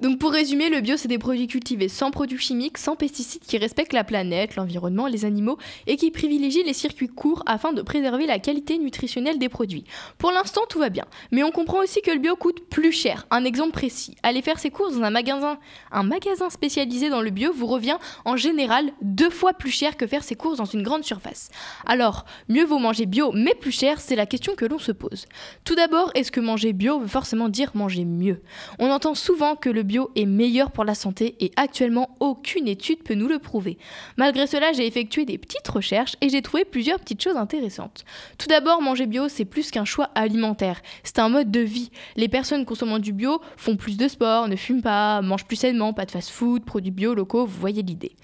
Donc 0.02 0.20
pour 0.20 0.32
résumer, 0.32 0.70
le 0.70 0.82
bio, 0.82 0.98
c'est 0.98 1.08
des 1.08 1.18
produits 1.18 1.48
cultivés 1.48 1.88
sans 1.88 2.12
produits 2.12 2.38
chimiques, 2.38 2.78
sans 2.78 2.96
pesticides, 2.96 3.44
qui 3.44 3.58
respectent 3.58 3.94
la 3.94 4.04
planète, 4.04 4.56
l'environnement, 4.56 5.08
les 5.08 5.26
animaux 5.26 5.58
et 5.88 5.96
qui 5.96 6.12
privilégient 6.12 6.64
les 6.64 6.74
circuits 6.74 7.08
courts 7.08 7.44
afin 7.46 7.72
de 7.72 7.82
préserver 7.82 8.26
la 8.26 8.40
qualité 8.40 8.78
nutritionnelle 8.78 9.40
des 9.40 9.50
produits. 9.50 9.86
Pour 10.18 10.32
l'instant, 10.32 10.62
tout 10.70 10.80
va 10.80 10.90
bien, 10.90 11.06
mais 11.32 11.44
on 11.44 11.52
comprend 11.52 11.80
aussi 11.80 12.02
que 12.02 12.12
le 12.12 12.20
bio 12.20 12.36
coûte 12.36 12.68
plus 12.70 12.92
cher. 12.92 13.26
Un 13.32 13.46
exemple 13.46 13.72
précis, 13.72 14.16
aller 14.24 14.42
faire 14.42 14.60
ses 14.60 14.70
courses 14.70 14.98
dans 14.98 15.04
un 15.04 15.10
magasin, 15.10 15.58
un 15.92 16.04
magasin 16.04 16.50
spécialisé 16.50 17.10
dans 17.10 17.22
le 17.22 17.30
bio 17.30 17.54
vous 17.54 17.68
revient 17.68 17.98
en 18.26 18.36
général 18.36 18.92
deux 19.02 19.30
fois 19.30 19.54
plus 19.54 19.72
cher 19.72 19.96
que 19.96 20.08
faire 20.08 20.24
ses 20.24 20.36
courses 20.36 20.58
dans 20.58 20.66
une 20.66 20.84
grande 20.84 21.04
surface. 21.04 21.50
Alors, 21.86 22.26
mieux 22.50 22.66
vaut 22.66 22.80
manger 22.80 23.06
bio 23.06 23.32
mais 23.34 23.54
plus 23.54 23.72
cher, 23.72 24.02
c'est 24.02 24.16
la 24.16 24.26
question 24.26 24.56
que 24.56 24.66
l'on 24.66 24.80
se 24.80 24.92
pose. 24.92 25.26
Tout 25.64 25.76
d'abord, 25.76 26.12
est-ce 26.16 26.32
que 26.32 26.42
manger 26.42 26.74
bio 26.74 27.00
veut 27.00 27.08
forcément 27.08 27.50
dire 27.50 27.72
manger 27.76 28.04
mieux? 28.06 28.42
On 28.80 28.92
entend 28.92 29.16
souvent 29.16 29.56
que 29.56 29.70
le 29.70 29.85
bio 29.86 30.12
est 30.16 30.26
meilleur 30.26 30.72
pour 30.72 30.84
la 30.84 30.96
santé 30.96 31.36
et 31.40 31.52
actuellement 31.56 32.18
aucune 32.20 32.68
étude 32.68 33.04
peut 33.04 33.14
nous 33.14 33.28
le 33.28 33.40
prouver. 33.40 33.78
Malgré 34.18 34.48
cela, 34.48 34.74
j'ai 34.74 34.86
effectué 34.86 35.26
des 35.26 35.38
petites 35.38 35.68
recherches 35.68 36.16
et 36.22 36.30
j'ai 36.30 36.42
trouvé 36.42 36.66
plusieurs 36.66 37.00
petites 37.00 37.24
choses 37.24 37.38
intéressantes. 37.38 38.04
Tout 38.38 38.48
d'abord, 38.48 38.82
manger 38.82 39.06
bio, 39.06 39.30
c'est 39.30 39.46
plus 39.46 39.72
qu'un 39.72 39.86
choix 39.86 40.10
alimentaire, 40.16 40.82
c'est 41.04 41.20
un 41.20 41.30
mode 41.30 41.52
de 41.52 41.62
vie. 41.62 41.92
Les 42.16 42.28
personnes 42.28 42.66
consommant 42.66 43.00
du 43.00 43.14
bio 43.14 43.40
font 43.58 43.76
plus 43.76 43.98
de 43.98 44.08
sport, 44.08 44.48
ne 44.48 44.56
fument 44.56 44.82
pas, 44.82 45.22
mangent 45.22 45.46
plus 45.46 45.56
sainement, 45.56 45.94
pas 45.94 46.06
de 46.06 46.12
fast-food, 46.12 46.66
produits 46.66 46.92
bio 46.92 47.14
locaux, 47.14 47.46
vous 47.46 47.60
voyez 47.60 47.82
l'idée. 47.82 48.16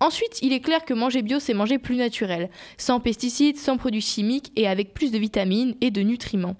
Ensuite, 0.00 0.38
il 0.42 0.52
est 0.52 0.60
clair 0.60 0.84
que 0.84 0.94
manger 0.94 1.22
bio, 1.22 1.38
c'est 1.38 1.54
manger 1.54 1.78
plus 1.78 1.96
naturel, 1.96 2.48
sans 2.78 3.00
pesticides, 3.00 3.58
sans 3.58 3.76
produits 3.76 4.00
chimiques 4.00 4.50
et 4.56 4.66
avec 4.66 4.94
plus 4.94 5.12
de 5.12 5.18
vitamines 5.18 5.74
et 5.80 5.90
de 5.90 6.00
nutriments. 6.00 6.56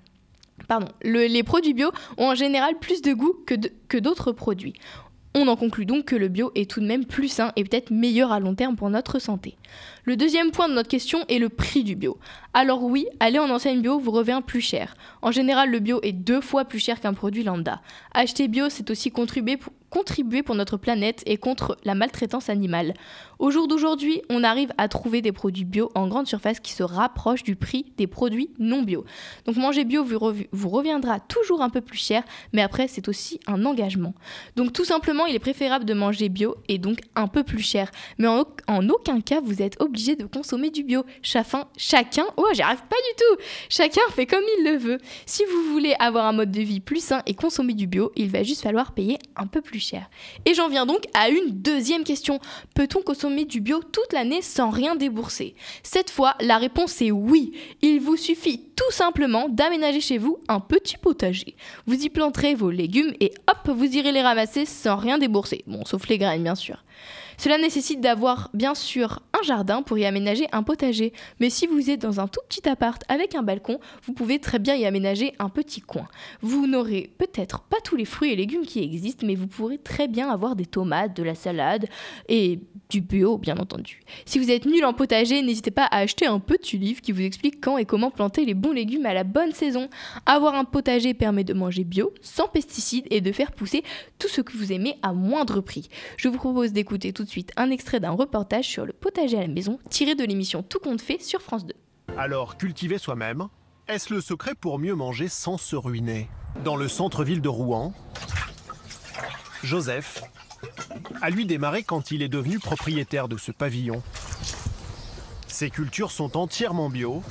Pardon, 0.70 0.86
le- 1.02 1.26
les 1.26 1.42
produits 1.42 1.74
bio 1.74 1.90
ont 2.16 2.28
en 2.28 2.36
général 2.36 2.78
plus 2.80 3.02
de 3.02 3.12
goût 3.12 3.34
que 3.88 3.98
d'autres 3.98 4.30
produits. 4.30 4.74
On 5.34 5.48
en 5.48 5.56
conclut 5.56 5.84
donc 5.84 6.04
que 6.04 6.14
le 6.14 6.28
bio 6.28 6.52
est 6.54 6.70
tout 6.70 6.78
de 6.78 6.86
même 6.86 7.04
plus 7.06 7.26
sain 7.26 7.50
et 7.56 7.64
peut-être 7.64 7.90
meilleur 7.90 8.30
à 8.30 8.38
long 8.38 8.54
terme 8.54 8.76
pour 8.76 8.88
notre 8.88 9.18
santé. 9.18 9.56
Le 10.04 10.16
deuxième 10.16 10.52
point 10.52 10.68
de 10.68 10.74
notre 10.74 10.88
question 10.88 11.24
est 11.28 11.40
le 11.40 11.48
prix 11.48 11.82
du 11.82 11.96
bio. 11.96 12.18
Alors 12.54 12.84
oui, 12.84 13.06
aller 13.18 13.40
en 13.40 13.50
enseigne 13.50 13.80
bio 13.80 13.98
vous 13.98 14.12
revient 14.12 14.42
plus 14.46 14.60
cher. 14.60 14.94
En 15.22 15.32
général, 15.32 15.70
le 15.70 15.80
bio 15.80 15.98
est 16.04 16.12
deux 16.12 16.40
fois 16.40 16.64
plus 16.64 16.78
cher 16.78 17.00
qu'un 17.00 17.14
produit 17.14 17.42
lambda. 17.42 17.80
Acheter 18.14 18.46
bio, 18.46 18.68
c'est 18.68 18.90
aussi 18.92 19.10
contribuer 19.10 19.56
pour, 19.56 19.72
contribuer 19.90 20.42
pour 20.42 20.54
notre 20.54 20.76
planète 20.76 21.22
et 21.26 21.36
contre 21.36 21.76
la 21.84 21.94
maltraitance 21.94 22.48
animale. 22.48 22.94
Au 23.38 23.50
jour 23.50 23.68
d'aujourd'hui, 23.68 24.22
on 24.30 24.44
arrive 24.44 24.70
à 24.78 24.88
trouver 24.88 25.20
des 25.22 25.32
produits 25.32 25.64
bio 25.64 25.90
en 25.94 26.08
grande 26.08 26.26
surface 26.26 26.60
qui 26.60 26.72
se 26.72 26.82
rapprochent 26.82 27.42
du 27.42 27.56
prix 27.56 27.86
des 27.96 28.06
produits 28.06 28.50
non 28.58 28.82
bio. 28.82 29.04
Donc 29.46 29.56
manger 29.56 29.84
bio 29.84 30.04
vous, 30.04 30.18
rev- 30.18 30.46
vous 30.52 30.68
reviendra 30.68 31.20
toujours 31.20 31.62
un 31.62 31.70
peu 31.70 31.80
plus 31.80 31.98
cher, 31.98 32.22
mais 32.52 32.62
après 32.62 32.86
c'est 32.86 33.08
aussi 33.08 33.40
un 33.46 33.64
engagement. 33.64 34.14
Donc 34.56 34.72
tout 34.72 34.84
simplement, 34.84 35.26
il 35.26 35.34
est 35.34 35.40
préférable 35.40 35.84
de 35.84 35.94
manger 35.94 36.28
bio 36.28 36.54
et 36.68 36.78
donc 36.78 37.00
un 37.16 37.26
peu 37.26 37.42
plus 37.42 37.62
cher. 37.62 37.90
Mais 38.18 38.28
en 38.28 38.88
aucun 38.88 39.20
cas, 39.20 39.40
vous 39.40 39.62
êtes 39.62 39.80
obligé 39.80 40.16
de 40.16 40.24
consommer 40.24 40.70
du 40.70 40.84
bio. 40.84 41.04
Chacun, 41.22 41.64
chacun, 41.76 42.26
oh 42.36 42.46
j'y 42.52 42.62
arrive 42.62 42.82
pas 42.88 42.96
du 42.96 43.16
tout. 43.16 43.42
Chacun 43.68 44.02
fait 44.10 44.26
comme 44.26 44.44
il 44.58 44.64
le 44.64 44.76
veut. 44.76 44.98
Si 45.26 45.42
vous 45.44 45.72
voulez 45.72 45.94
avoir 45.98 46.26
un 46.26 46.32
mode 46.32 46.52
de 46.52 46.60
vie 46.60 46.80
plus 46.80 47.02
sain 47.02 47.22
et 47.26 47.34
consommer 47.34 47.74
du 47.74 47.86
bio, 47.86 48.12
il 48.14 48.30
va 48.30 48.42
juste 48.42 48.62
falloir 48.62 48.92
payer 48.92 49.18
un 49.34 49.46
peu 49.46 49.60
plus 49.60 49.79
Et 50.44 50.54
j'en 50.54 50.68
viens 50.68 50.86
donc 50.86 51.04
à 51.14 51.28
une 51.28 51.50
deuxième 51.50 52.04
question. 52.04 52.40
Peut-on 52.74 53.02
consommer 53.02 53.44
du 53.44 53.60
bio 53.60 53.80
toute 53.82 54.12
l'année 54.12 54.42
sans 54.42 54.70
rien 54.70 54.96
débourser? 54.96 55.54
Cette 55.82 56.10
fois, 56.10 56.34
la 56.40 56.58
réponse 56.58 57.00
est 57.02 57.10
oui. 57.10 57.52
Il 57.82 58.00
vous 58.00 58.16
suffit 58.16 58.70
tout 58.76 58.90
simplement 58.90 59.48
d'aménager 59.48 60.00
chez 60.00 60.18
vous 60.18 60.38
un 60.48 60.60
petit 60.60 60.96
potager. 60.96 61.56
Vous 61.86 62.02
y 62.02 62.08
planterez 62.08 62.54
vos 62.54 62.70
légumes 62.70 63.14
et 63.20 63.32
hop, 63.48 63.74
vous 63.74 63.96
irez 63.96 64.12
les 64.12 64.22
ramasser 64.22 64.64
sans 64.64 64.96
rien 64.96 65.18
débourser. 65.18 65.64
Bon, 65.66 65.84
sauf 65.84 66.08
les 66.08 66.18
graines, 66.18 66.42
bien 66.42 66.54
sûr. 66.54 66.84
Cela 67.40 67.56
nécessite 67.56 68.02
d'avoir 68.02 68.50
bien 68.52 68.74
sûr 68.74 69.22
un 69.32 69.42
jardin 69.42 69.80
pour 69.80 69.96
y 69.96 70.04
aménager 70.04 70.46
un 70.52 70.62
potager, 70.62 71.14
mais 71.40 71.48
si 71.48 71.66
vous 71.66 71.88
êtes 71.88 72.02
dans 72.02 72.20
un 72.20 72.28
tout 72.28 72.42
petit 72.46 72.68
appart 72.68 73.02
avec 73.08 73.34
un 73.34 73.42
balcon, 73.42 73.80
vous 74.04 74.12
pouvez 74.12 74.40
très 74.40 74.58
bien 74.58 74.74
y 74.74 74.84
aménager 74.84 75.32
un 75.38 75.48
petit 75.48 75.80
coin. 75.80 76.06
Vous 76.42 76.66
n'aurez 76.66 77.10
peut-être 77.16 77.62
pas 77.62 77.78
tous 77.82 77.96
les 77.96 78.04
fruits 78.04 78.30
et 78.30 78.36
légumes 78.36 78.66
qui 78.66 78.82
existent, 78.82 79.26
mais 79.26 79.36
vous 79.36 79.46
pourrez 79.46 79.78
très 79.78 80.06
bien 80.06 80.28
avoir 80.28 80.54
des 80.54 80.66
tomates, 80.66 81.16
de 81.16 81.22
la 81.22 81.34
salade 81.34 81.86
et 82.28 82.60
du 82.90 83.00
bio, 83.00 83.38
bien 83.38 83.56
entendu. 83.56 84.00
Si 84.26 84.38
vous 84.38 84.50
êtes 84.50 84.66
nul 84.66 84.84
en 84.84 84.92
potager, 84.92 85.40
n'hésitez 85.42 85.70
pas 85.70 85.84
à 85.84 85.98
acheter 85.98 86.26
un 86.26 86.40
petit 86.40 86.76
livre 86.76 87.00
qui 87.00 87.12
vous 87.12 87.22
explique 87.22 87.60
quand 87.60 87.78
et 87.78 87.84
comment 87.84 88.10
planter 88.10 88.44
les 88.44 88.54
bons 88.54 88.72
légumes 88.72 89.06
à 89.06 89.14
la 89.14 89.24
bonne 89.24 89.52
saison. 89.52 89.88
Avoir 90.26 90.54
un 90.54 90.64
potager 90.64 91.14
permet 91.14 91.44
de 91.44 91.54
manger 91.54 91.84
bio, 91.84 92.12
sans 92.20 92.48
pesticides 92.48 93.06
et 93.10 93.20
de 93.20 93.32
faire 93.32 93.52
pousser 93.52 93.82
tout 94.18 94.28
ce 94.28 94.40
que 94.40 94.56
vous 94.56 94.72
aimez 94.72 94.96
à 95.02 95.12
moindre 95.12 95.60
prix. 95.60 95.88
Je 96.16 96.28
vous 96.28 96.36
propose 96.36 96.72
d'écouter 96.72 97.12
tout 97.12 97.24
de 97.24 97.30
suite 97.30 97.52
un 97.56 97.70
extrait 97.70 98.00
d'un 98.00 98.10
reportage 98.10 98.66
sur 98.66 98.84
le 98.84 98.92
potager 98.92 99.38
à 99.38 99.42
la 99.42 99.48
maison 99.48 99.78
tiré 99.88 100.14
de 100.14 100.24
l'émission 100.24 100.62
Tout 100.62 100.80
compte 100.80 101.00
fait 101.00 101.22
sur 101.22 101.40
France 101.40 101.64
2. 101.64 101.74
Alors, 102.16 102.56
cultiver 102.56 102.98
soi-même, 102.98 103.48
est-ce 103.88 104.12
le 104.12 104.20
secret 104.20 104.54
pour 104.60 104.78
mieux 104.78 104.94
manger 104.94 105.28
sans 105.28 105.58
se 105.58 105.76
ruiner? 105.76 106.28
Dans 106.64 106.76
le 106.76 106.88
centre-ville 106.88 107.40
de 107.40 107.48
Rouen, 107.48 107.92
Joseph 109.62 110.22
a 111.20 111.30
lui 111.30 111.46
démarré 111.46 111.82
quand 111.82 112.10
il 112.10 112.22
est 112.22 112.28
devenu 112.28 112.58
propriétaire 112.58 113.28
de 113.28 113.36
ce 113.36 113.52
pavillon. 113.52 114.02
Ses 115.46 115.70
cultures 115.70 116.10
sont 116.10 116.36
entièrement 116.36 116.88
bio 116.88 117.22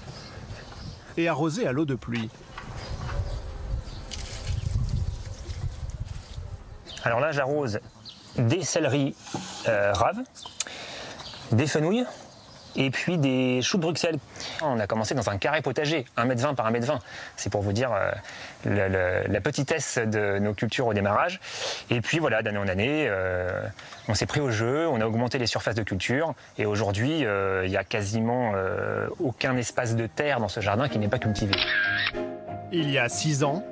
et 1.17 1.27
arrosées 1.27 1.67
à 1.67 1.71
l'eau 1.71 1.85
de 1.85 1.95
pluie. 1.95 2.29
Alors 7.03 7.19
là, 7.19 7.31
j'arrose 7.31 7.79
des 8.37 8.63
céleris 8.63 9.15
euh, 9.67 9.93
raves, 9.93 10.21
des 11.51 11.67
fenouilles 11.67 12.05
et 12.79 12.89
puis 12.89 13.17
des 13.17 13.61
choux 13.61 13.77
de 13.77 13.83
Bruxelles. 13.83 14.17
On 14.61 14.79
a 14.79 14.87
commencé 14.87 15.13
dans 15.13 15.29
un 15.29 15.37
carré 15.37 15.61
potager, 15.61 16.05
1m20 16.17 16.55
par 16.55 16.71
1m20. 16.71 16.99
C'est 17.35 17.51
pour 17.51 17.61
vous 17.61 17.73
dire 17.73 17.91
euh, 18.65 19.27
la 19.27 19.41
petitesse 19.41 19.99
de 19.99 20.39
nos 20.39 20.53
cultures 20.53 20.87
au 20.87 20.93
démarrage. 20.93 21.39
Et 21.91 22.01
puis 22.01 22.19
voilà, 22.19 22.41
d'année 22.41 22.57
en 22.57 22.67
année, 22.67 23.05
euh, 23.07 23.61
on 24.07 24.13
s'est 24.15 24.25
pris 24.25 24.39
au 24.39 24.49
jeu, 24.49 24.87
on 24.87 25.01
a 25.01 25.05
augmenté 25.05 25.37
les 25.37 25.45
surfaces 25.45 25.75
de 25.75 25.83
culture. 25.83 26.33
Et 26.57 26.65
aujourd'hui, 26.65 27.25
euh, 27.25 27.65
il 27.65 27.69
n'y 27.69 27.77
a 27.77 27.83
quasiment 27.83 28.53
aucun 29.19 29.57
espace 29.57 29.95
de 29.95 30.07
terre 30.07 30.39
dans 30.39 30.47
ce 30.47 30.61
jardin 30.61 30.87
qui 30.87 30.97
n'est 30.99 31.09
pas 31.09 31.19
cultivé. 31.19 31.53
Il 32.71 32.89
y 32.89 32.97
a 32.97 33.09
six 33.09 33.43
ans, 33.43 33.63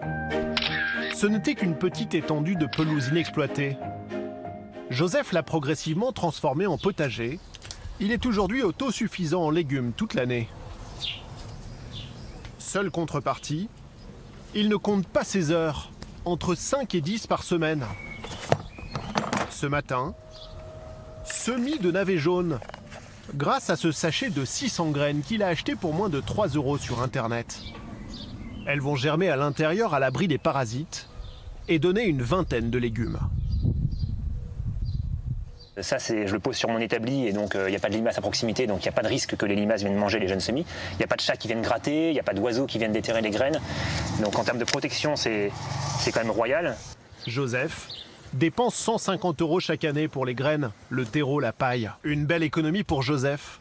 ce 1.15 1.27
n'était 1.27 1.55
qu'une 1.55 1.75
petite 1.75 2.13
étendue 2.13 2.55
de 2.55 2.65
pelouse 2.65 3.07
inexploitée. 3.07 3.77
Joseph 4.89 5.31
l'a 5.31 5.43
progressivement 5.43 6.11
transformé 6.11 6.65
en 6.65 6.77
potager. 6.77 7.39
Il 7.99 8.11
est 8.11 8.27
aujourd'hui 8.27 8.61
autosuffisant 8.61 9.45
en 9.45 9.49
légumes 9.49 9.91
toute 9.91 10.13
l'année. 10.13 10.47
Seule 12.59 12.91
contrepartie, 12.91 13.69
il 14.53 14.69
ne 14.69 14.75
compte 14.75 15.07
pas 15.07 15.23
ses 15.23 15.49
heures, 15.51 15.89
entre 16.23 16.53
5 16.53 16.93
et 16.93 17.01
10 17.01 17.25
par 17.25 17.41
semaine. 17.41 17.85
Ce 19.49 19.65
matin, 19.65 20.13
semis 21.25 21.79
de 21.79 21.89
navets 21.89 22.19
jaunes, 22.19 22.59
grâce 23.33 23.71
à 23.71 23.75
ce 23.75 23.91
sachet 23.91 24.29
de 24.29 24.45
600 24.45 24.91
graines 24.91 25.21
qu'il 25.21 25.41
a 25.41 25.47
acheté 25.47 25.75
pour 25.75 25.95
moins 25.95 26.09
de 26.09 26.19
3 26.19 26.49
euros 26.49 26.77
sur 26.77 27.01
Internet. 27.01 27.61
Elles 28.67 28.81
vont 28.81 28.95
germer 28.95 29.29
à 29.29 29.37
l'intérieur 29.37 29.95
à 29.95 29.99
l'abri 29.99 30.27
des 30.27 30.37
parasites 30.37 31.09
et 31.67 31.79
donner 31.79 32.03
une 32.03 32.21
vingtaine 32.21 32.69
de 32.69 32.77
légumes. 32.77 33.19
Ça, 35.81 35.99
c'est, 35.99 36.27
je 36.27 36.33
le 36.33 36.39
pose 36.39 36.55
sur 36.55 36.69
mon 36.69 36.79
établi 36.79 37.27
et 37.27 37.33
donc 37.33 37.55
euh, 37.55 37.67
il 37.67 37.71
n'y 37.71 37.77
a 37.77 37.79
pas 37.79 37.89
de 37.89 37.93
limaces 37.93 38.17
à 38.17 38.21
proximité, 38.21 38.65
donc 38.65 38.79
il 38.79 38.83
n'y 38.83 38.89
a 38.89 38.93
pas 38.93 39.03
de 39.03 39.07
risque 39.07 39.35
que 39.35 39.45
les 39.45 39.55
limaces 39.55 39.81
viennent 39.81 39.95
manger 39.95 40.19
les 40.19 40.27
jeunes 40.27 40.39
semis. 40.39 40.65
Il 40.93 40.97
n'y 40.97 41.03
a 41.03 41.07
pas 41.07 41.15
de 41.15 41.21
chats 41.21 41.37
qui 41.37 41.47
viennent 41.47 41.61
gratter, 41.61 42.09
il 42.09 42.13
n'y 42.13 42.19
a 42.19 42.23
pas 42.23 42.33
d'oiseaux 42.33 42.65
qui 42.65 42.77
viennent 42.77 42.91
déterrer 42.91 43.21
les 43.21 43.29
graines. 43.29 43.59
Donc 44.21 44.39
en 44.39 44.43
termes 44.43 44.57
de 44.57 44.65
protection, 44.65 45.15
c'est, 45.15 45.51
c'est 45.99 46.11
quand 46.11 46.21
même 46.21 46.31
royal. 46.31 46.75
Joseph 47.27 47.87
dépense 48.33 48.75
150 48.75 49.41
euros 49.41 49.59
chaque 49.59 49.83
année 49.83 50.07
pour 50.07 50.25
les 50.25 50.35
graines, 50.35 50.71
le 50.89 51.05
terreau, 51.05 51.39
la 51.39 51.53
paille. 51.53 51.89
Une 52.03 52.25
belle 52.25 52.43
économie 52.43 52.83
pour 52.83 53.01
Joseph, 53.01 53.59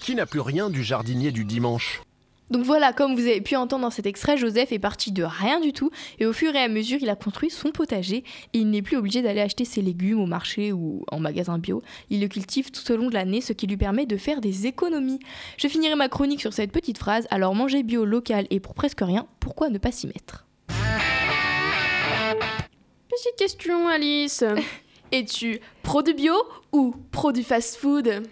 qui 0.00 0.14
n'a 0.14 0.26
plus 0.26 0.40
rien 0.40 0.70
du 0.70 0.82
jardinier 0.82 1.32
du 1.32 1.44
dimanche. 1.44 2.02
Donc 2.50 2.64
voilà, 2.64 2.92
comme 2.92 3.14
vous 3.14 3.22
avez 3.22 3.40
pu 3.40 3.56
entendre 3.56 3.82
dans 3.82 3.90
cet 3.90 4.04
extrait, 4.04 4.36
Joseph 4.36 4.72
est 4.72 4.78
parti 4.78 5.10
de 5.10 5.22
rien 5.22 5.58
du 5.58 5.72
tout 5.72 5.90
et 6.18 6.26
au 6.26 6.34
fur 6.34 6.54
et 6.54 6.58
à 6.58 6.68
mesure, 6.68 6.98
il 7.00 7.08
a 7.08 7.16
construit 7.16 7.48
son 7.48 7.70
potager 7.70 8.24
et 8.52 8.58
il 8.58 8.68
n'est 8.68 8.82
plus 8.82 8.98
obligé 8.98 9.22
d'aller 9.22 9.40
acheter 9.40 9.64
ses 9.64 9.80
légumes 9.80 10.20
au 10.20 10.26
marché 10.26 10.70
ou 10.70 11.02
en 11.10 11.18
magasin 11.18 11.58
bio. 11.58 11.82
Il 12.10 12.20
le 12.20 12.28
cultive 12.28 12.70
tout 12.70 12.92
au 12.92 12.96
long 12.96 13.08
de 13.08 13.14
l'année, 13.14 13.40
ce 13.40 13.54
qui 13.54 13.66
lui 13.66 13.78
permet 13.78 14.04
de 14.04 14.18
faire 14.18 14.42
des 14.42 14.66
économies. 14.66 15.20
Je 15.56 15.66
finirai 15.66 15.94
ma 15.94 16.08
chronique 16.08 16.42
sur 16.42 16.52
cette 16.52 16.72
petite 16.72 16.98
phrase. 16.98 17.26
Alors 17.30 17.54
manger 17.54 17.82
bio, 17.82 18.04
local 18.04 18.46
et 18.50 18.60
pour 18.60 18.74
presque 18.74 19.00
rien, 19.00 19.26
pourquoi 19.40 19.70
ne 19.70 19.78
pas 19.78 19.92
s'y 19.92 20.06
mettre? 20.06 20.44
Petite 23.08 23.36
question, 23.38 23.88
Alice. 23.88 24.44
Es-tu 25.12 25.60
pro 25.82 26.02
du 26.02 26.14
bio 26.14 26.34
ou 26.72 26.94
pro 27.10 27.32
du 27.32 27.42
fast-food? 27.42 28.22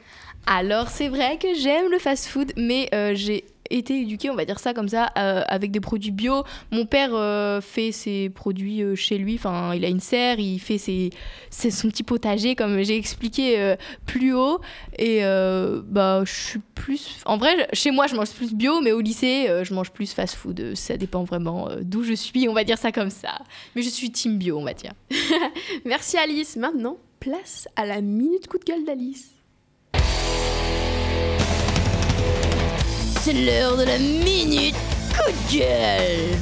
Alors 0.47 0.89
c'est 0.89 1.09
vrai 1.09 1.39
que 1.39 1.55
j'aime 1.55 1.91
le 1.91 1.99
fast-food, 1.99 2.53
mais 2.57 2.89
euh, 2.95 3.13
j'ai 3.15 3.45
été 3.71 4.01
éduquée, 4.01 4.31
on 4.31 4.35
va 4.35 4.45
dire 4.45 4.59
ça 4.59 4.75
comme 4.75 4.89
ça, 4.89 5.05
avec 5.05 5.71
des 5.71 5.81
produits 5.81 6.11
bio. 6.11 6.45
Mon 6.71 6.87
père 6.87 7.11
euh, 7.15 7.61
fait 7.61 7.93
ses 7.93 8.29
produits 8.31 8.83
euh, 8.83 8.95
chez 8.95 9.19
lui, 9.19 9.35
enfin 9.37 9.75
il 9.75 9.85
a 9.85 9.89
une 9.89 10.01
serre, 10.01 10.39
il 10.39 10.59
fait 10.59 10.79
ses, 10.79 11.11
ses- 11.51 11.71
son 11.71 11.89
petit 11.89 12.03
potager 12.03 12.55
comme 12.55 12.83
j'ai 12.83 12.97
expliqué 12.97 13.59
euh, 13.61 13.77
plus 14.07 14.35
haut. 14.35 14.61
Et 14.99 15.21
bah 15.87 16.23
je 16.25 16.33
suis 16.33 16.61
plus... 16.75 17.19
En 17.25 17.37
vrai, 17.37 17.69
chez 17.73 17.91
moi 17.91 18.07
je 18.07 18.15
mange 18.17 18.31
plus 18.31 18.53
bio, 18.55 18.81
mais 18.81 18.93
au 18.93 19.01
lycée 19.01 19.49
je 19.63 19.75
mange 19.75 19.91
plus 19.91 20.13
fast-food. 20.13 20.61
Euh, 20.61 20.75
Ça 20.75 20.97
dépend 20.97 21.25
vraiment 21.25 21.69
d'où 21.83 22.03
je 22.03 22.13
suis, 22.15 22.49
on 22.49 22.53
va 22.55 22.65
dire 22.65 22.79
ça 22.79 22.93
comme 22.93 23.11
ça. 23.11 23.39
Mais 23.77 23.83
je 23.83 23.89
suis 23.89 24.11
team 24.11 24.37
bio, 24.39 24.59
on 24.59 24.65
va 24.65 24.75
dire. 24.75 24.93
Merci 25.85 26.17
Alice. 26.19 26.57
Maintenant, 26.57 26.97
place 27.21 27.69
à 27.77 27.85
la 27.87 28.01
minute 28.01 28.47
coup 28.49 28.59
de 28.59 28.65
gueule 28.65 28.85
d'Alice. 28.85 29.31
C'est 33.23 33.35
l'heure 33.35 33.77
de 33.77 33.83
la 33.83 33.99
minute 33.99 34.75
coup 35.11 35.31
de 35.31 35.59
gueule. 35.59 36.39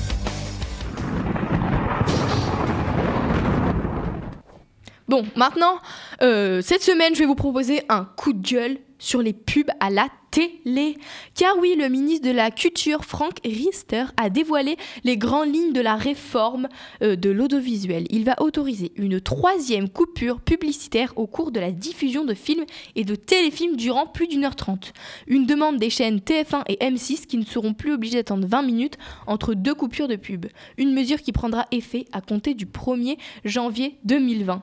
Bon, 5.09 5.25
maintenant, 5.35 5.81
euh, 6.23 6.63
cette 6.63 6.83
semaine, 6.83 7.17
je 7.17 7.19
vais 7.19 7.27
vous 7.27 7.35
proposer 7.35 7.83
un 7.89 8.05
coup 8.05 8.33
de 8.33 8.49
gueule 8.49 8.79
sur 8.99 9.23
les 9.23 9.33
pubs 9.33 9.71
à 9.81 9.91
la 9.91 10.09
télé. 10.31 10.97
Car 11.35 11.57
oui, 11.59 11.75
le 11.77 11.89
ministre 11.89 12.29
de 12.29 12.35
la 12.35 12.51
Culture, 12.51 13.05
Frank 13.05 13.39
Riester, 13.45 14.05
a 14.17 14.31
dévoilé 14.31 14.77
les 15.05 15.17
grandes 15.17 15.55
lignes 15.55 15.73
de 15.73 15.81
la 15.81 15.97
réforme 15.97 16.69
euh, 17.03 17.17
de 17.17 17.31
l'audiovisuel. 17.31 18.07
Il 18.11 18.25
va 18.25 18.41
autoriser 18.43 18.93
une 18.97 19.21
troisième 19.21 19.89
coupure 19.89 20.41
publicitaire 20.41 21.13
au 21.17 21.27
cours 21.27 21.51
de 21.51 21.61
la 21.61 21.71
diffusion 21.71 22.25
de 22.25 22.35
films 22.35 22.65
et 22.95 23.05
de 23.05 23.15
téléfilms 23.15 23.77
durant 23.77 24.07
plus 24.07 24.27
d'une 24.27 24.45
heure 24.45 24.57
trente. 24.57 24.93
Une 25.27 25.47
demande 25.47 25.79
des 25.79 25.91
chaînes 25.91 26.19
TF1 26.19 26.63
et 26.69 26.77
M6 26.77 27.27
qui 27.27 27.39
ne 27.39 27.45
seront 27.45 27.75
plus 27.75 27.93
obligées 27.93 28.19
d'attendre 28.19 28.47
20 28.47 28.63
minutes 28.63 28.99
entre 29.27 29.55
deux 29.55 29.75
coupures 29.75 30.09
de 30.09 30.17
pub. 30.17 30.47
Une 30.77 30.93
mesure 30.93 31.23
qui 31.23 31.33
prendra 31.33 31.67
effet 31.71 32.05
à 32.13 32.21
compter 32.21 32.55
du 32.55 32.67
1er 32.67 33.19
janvier 33.45 33.99
2020. 34.05 34.63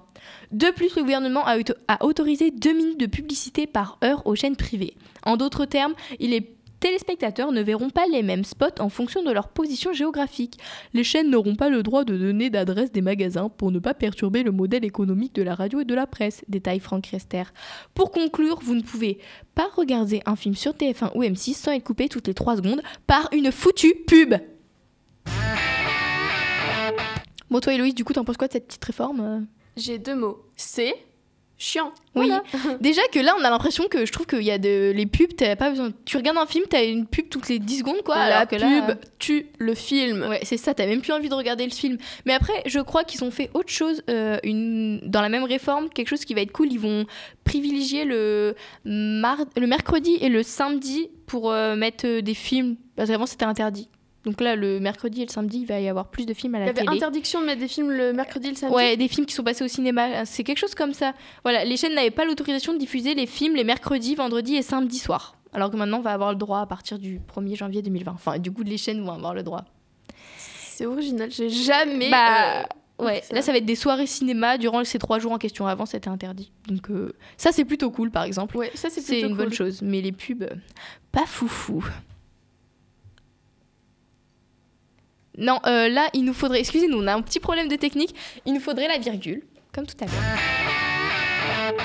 De 0.51 0.67
plus, 0.71 0.95
le 0.95 1.01
gouvernement 1.01 1.45
a, 1.45 1.57
auto- 1.57 1.73
a 1.87 2.03
autorisé 2.05 2.51
2 2.51 2.73
minutes 2.73 2.99
de 2.99 3.05
publicité 3.07 3.67
par 3.67 3.97
heure 4.03 4.25
aux 4.25 4.35
chaînes 4.35 4.55
privées. 4.55 4.95
En 5.23 5.37
d'autres 5.37 5.65
termes, 5.65 5.93
il 6.19 6.33
est 6.33 6.51
téléspectateurs 6.81 7.51
ne 7.51 7.63
verront 7.63 7.89
pas 7.89 8.05
les 8.11 8.21
mêmes 8.21 8.43
spots 8.43 8.79
en 8.79 8.89
fonction 8.89 9.23
de 9.23 9.31
leur 9.31 9.47
position 9.47 9.91
géographique. 9.91 10.59
Les 10.93 11.03
chaînes 11.03 11.31
n'auront 11.31 11.55
pas 11.55 11.69
le 11.69 11.81
droit 11.81 12.03
de 12.03 12.15
donner 12.15 12.51
d'adresse 12.51 12.91
des 12.91 13.01
magasins 13.01 13.49
pour 13.49 13.71
ne 13.71 13.79
pas 13.79 13.95
perturber 13.95 14.43
le 14.43 14.51
modèle 14.51 14.85
économique 14.85 15.33
de 15.33 15.41
la 15.41 15.55
radio 15.55 15.79
et 15.79 15.85
de 15.85 15.95
la 15.95 16.05
presse, 16.05 16.43
détaille 16.47 16.79
Franck 16.81 17.07
Rester. 17.07 17.43
Pour 17.95 18.11
conclure, 18.11 18.59
vous 18.61 18.75
ne 18.75 18.83
pouvez 18.83 19.17
pas 19.55 19.67
regarder 19.75 20.21
un 20.27 20.35
film 20.35 20.53
sur 20.53 20.73
TF1 20.73 21.11
ou 21.15 21.23
M6 21.23 21.55
sans 21.55 21.71
être 21.71 21.83
coupé 21.85 22.07
toutes 22.07 22.27
les 22.27 22.35
3 22.35 22.57
secondes 22.57 22.83
par 23.07 23.29
une 23.31 23.51
foutue 23.51 23.95
pub. 24.05 24.35
Bon, 27.49 27.59
toi, 27.61 27.73
Héloïse, 27.73 27.95
du 27.95 28.03
coup, 28.03 28.13
t'en 28.13 28.25
penses 28.25 28.37
quoi 28.37 28.47
de 28.47 28.53
cette 28.53 28.67
petite 28.67 28.85
réforme 28.85 29.21
euh? 29.21 29.39
J'ai 29.77 29.97
deux 29.97 30.15
mots. 30.15 30.43
C'est 30.55 30.95
chiant. 31.57 31.93
Oui. 32.15 32.27
Voilà. 32.27 32.43
Déjà 32.81 33.01
que 33.11 33.19
là, 33.19 33.33
on 33.39 33.43
a 33.43 33.49
l'impression 33.49 33.87
que 33.87 34.05
je 34.05 34.11
trouve 34.11 34.25
qu'il 34.25 34.43
y 34.43 34.51
a 34.51 34.57
de 34.57 34.91
les 34.95 35.05
pubs, 35.05 35.35
t'as 35.35 35.55
pas 35.55 35.69
besoin. 35.69 35.91
Tu 36.05 36.17
regardes 36.17 36.37
un 36.37 36.45
film, 36.45 36.65
t'as 36.69 36.85
une 36.85 37.05
pub 37.05 37.29
toutes 37.29 37.49
les 37.49 37.59
10 37.59 37.79
secondes, 37.79 38.01
quoi. 38.03 38.15
La 38.15 38.23
alors 38.23 38.47
que 38.47 38.55
là, 38.55 38.81
pub 38.81 38.97
tue 39.19 39.47
le 39.57 39.73
film. 39.73 40.25
Ouais, 40.27 40.39
c'est 40.43 40.57
ça, 40.57 40.73
t'as 40.73 40.85
même 40.85 41.01
plus 41.01 41.13
envie 41.13 41.29
de 41.29 41.33
regarder 41.33 41.65
le 41.65 41.71
film. 41.71 41.97
Mais 42.25 42.33
après, 42.33 42.61
je 42.65 42.79
crois 42.79 43.03
qu'ils 43.03 43.23
ont 43.23 43.31
fait 43.31 43.49
autre 43.53 43.69
chose 43.69 44.03
euh, 44.09 44.37
une... 44.43 44.99
dans 45.03 45.21
la 45.21 45.29
même 45.29 45.43
réforme, 45.43 45.89
quelque 45.89 46.09
chose 46.09 46.25
qui 46.25 46.33
va 46.33 46.41
être 46.41 46.51
cool. 46.51 46.71
Ils 46.71 46.79
vont 46.79 47.05
privilégier 47.43 48.05
le, 48.05 48.55
mar... 48.83 49.37
le 49.57 49.67
mercredi 49.67 50.17
et 50.21 50.29
le 50.29 50.43
samedi 50.43 51.09
pour 51.25 51.51
euh, 51.51 51.75
mettre 51.75 52.05
euh, 52.05 52.21
des 52.21 52.33
films. 52.33 52.75
Parce 52.95 53.09
qu'avant, 53.09 53.25
c'était 53.25 53.45
interdit. 53.45 53.89
Donc 54.25 54.41
là, 54.41 54.55
le 54.55 54.79
mercredi 54.79 55.21
et 55.21 55.25
le 55.25 55.31
samedi, 55.31 55.59
il 55.59 55.65
va 55.67 55.79
y 55.79 55.87
avoir 55.87 56.07
plus 56.07 56.25
de 56.25 56.33
films 56.33 56.55
à 56.55 56.57
Il 56.57 56.61
la 56.61 56.65
y 56.67 56.69
avait 56.71 56.81
télé. 56.85 56.97
interdiction 56.97 57.41
de 57.41 57.45
mettre 57.45 57.59
des 57.61 57.67
films 57.67 57.91
le 57.91 58.11
mercredi 58.13 58.47
et 58.47 58.51
le 58.51 58.55
samedi. 58.57 58.75
Ouais, 58.75 58.97
des 58.97 59.07
films 59.07 59.25
qui 59.25 59.33
sont 59.35 59.43
passés 59.43 59.63
au 59.63 59.67
cinéma. 59.67 60.25
C'est 60.25 60.43
quelque 60.43 60.57
chose 60.57 60.73
comme 60.75 60.93
ça. 60.93 61.13
Voilà, 61.43 61.63
les 61.63 61.77
chaînes 61.77 61.93
n'avaient 61.93 62.09
pas 62.11 62.25
l'autorisation 62.25 62.73
de 62.73 62.79
diffuser 62.79 63.13
les 63.13 63.27
films 63.27 63.55
les 63.55 63.63
mercredis, 63.63 64.15
vendredis 64.15 64.55
et 64.55 64.61
samedis 64.61 64.97
soirs. 64.99 65.35
Alors 65.53 65.69
que 65.71 65.77
maintenant, 65.77 65.99
on 65.99 66.01
va 66.01 66.11
avoir 66.11 66.31
le 66.31 66.37
droit 66.37 66.59
à 66.59 66.65
partir 66.65 66.99
du 66.99 67.19
1er 67.33 67.55
janvier 67.55 67.81
2020. 67.81 68.11
Enfin, 68.13 68.39
du 68.39 68.51
coup, 68.51 68.63
les 68.63 68.77
chaînes 68.77 69.03
vont 69.05 69.11
avoir 69.13 69.33
le 69.33 69.43
droit. 69.43 69.63
C'est 70.67 70.85
original. 70.85 71.31
J'ai 71.31 71.49
jamais. 71.49 72.09
Bah, 72.09 72.63
euh, 72.99 73.05
ouais, 73.05 73.21
ça. 73.21 73.33
là, 73.35 73.41
ça 73.41 73.51
va 73.53 73.59
être 73.59 73.65
des 73.65 73.75
soirées 73.75 74.07
cinéma 74.07 74.57
durant 74.57 74.83
ces 74.83 74.99
trois 74.99 75.19
jours 75.19 75.31
en 75.31 75.37
question. 75.37 75.65
Avant, 75.67 75.85
c'était 75.85 76.09
interdit. 76.09 76.51
Donc, 76.67 76.89
euh, 76.89 77.13
ça, 77.37 77.51
c'est 77.53 77.63
plutôt 77.63 77.91
cool, 77.91 78.11
par 78.11 78.23
exemple. 78.23 78.57
Ouais, 78.57 78.71
ça, 78.73 78.89
c'est 78.89 79.21
une 79.21 79.35
bonne 79.37 79.47
cool. 79.47 79.53
chose. 79.53 79.81
Mais 79.81 80.01
les 80.01 80.11
pubs, 80.11 80.49
pas 81.13 81.25
foufou. 81.25 81.85
Non, 85.37 85.59
euh, 85.65 85.89
là, 85.89 86.09
il 86.13 86.23
nous 86.23 86.33
faudrait. 86.33 86.59
Excusez-nous, 86.59 86.99
on 87.01 87.07
a 87.07 87.13
un 87.13 87.21
petit 87.21 87.39
problème 87.39 87.67
de 87.67 87.75
technique. 87.75 88.15
Il 88.45 88.53
nous 88.53 88.59
faudrait 88.59 88.87
la 88.87 88.97
virgule, 88.97 89.43
comme 89.73 89.85
tout 89.85 89.97
à 90.01 90.05
l'heure. 90.05 91.75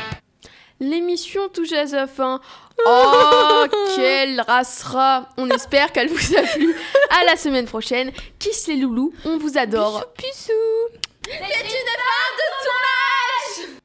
L'émission 0.80 1.48
touche 1.48 1.72
à 1.72 1.86
sa 1.86 2.06
fin. 2.06 2.40
Oh, 2.86 3.64
quelle 3.94 4.40
racera 4.40 5.28
On 5.36 5.48
espère 5.50 5.92
qu'elle 5.92 6.08
vous 6.08 6.36
a 6.36 6.42
plu. 6.42 6.74
À 7.10 7.24
la 7.24 7.36
semaine 7.36 7.66
prochaine. 7.66 8.12
Kiss 8.38 8.66
les 8.66 8.76
loulous, 8.76 9.12
on 9.26 9.36
vous 9.36 9.58
adore. 9.58 10.06
C'est 10.18 10.52
une 10.52 11.36
femme 11.36 12.89